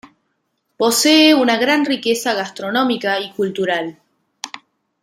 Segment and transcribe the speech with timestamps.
[0.77, 3.99] Posee una gran riqueza gastronómica y cultural.